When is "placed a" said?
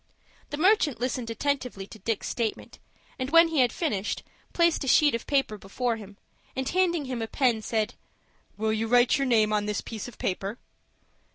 4.51-4.87